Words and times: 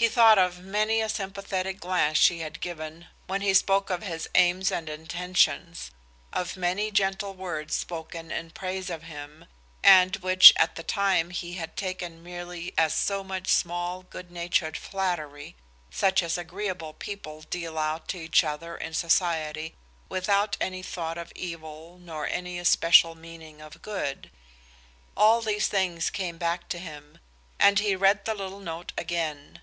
He 0.00 0.06
thought 0.08 0.38
of 0.38 0.60
many 0.60 1.00
a 1.00 1.08
sympathetic 1.08 1.80
glance 1.80 2.18
she 2.18 2.38
had 2.38 2.60
given 2.60 3.08
when 3.26 3.40
he 3.40 3.52
spoke 3.52 3.90
of 3.90 4.00
his 4.04 4.28
aims 4.36 4.70
and 4.70 4.88
intentions, 4.88 5.90
of 6.32 6.56
many 6.56 6.86
a 6.86 6.90
gentle 6.92 7.34
word 7.34 7.72
spoken 7.72 8.30
in 8.30 8.50
praise 8.52 8.90
of 8.90 9.02
him, 9.02 9.46
and 9.82 10.14
which 10.18 10.52
at 10.54 10.76
the 10.76 10.84
time 10.84 11.30
he 11.30 11.54
had 11.54 11.76
taken 11.76 12.22
merely 12.22 12.72
as 12.78 12.94
so 12.94 13.24
much 13.24 13.48
small, 13.48 14.04
good 14.04 14.30
natured 14.30 14.76
flattery, 14.76 15.56
such 15.90 16.22
as 16.22 16.38
agreeable 16.38 16.92
people 16.92 17.42
deal 17.42 17.76
out 17.76 18.06
to 18.06 18.18
each 18.18 18.44
other 18.44 18.76
in 18.76 18.94
society 18.94 19.74
without 20.08 20.56
any 20.60 20.80
thought 20.80 21.18
of 21.18 21.32
evil 21.34 21.98
nor 22.00 22.24
any 22.28 22.56
especial 22.56 23.16
meaning 23.16 23.60
of 23.60 23.82
good. 23.82 24.30
All 25.16 25.42
these 25.42 25.66
things 25.66 26.08
came 26.08 26.38
back 26.38 26.68
to 26.68 26.78
him, 26.78 27.18
and 27.58 27.80
he 27.80 27.96
read 27.96 28.26
the 28.26 28.34
little 28.36 28.60
note 28.60 28.92
again. 28.96 29.60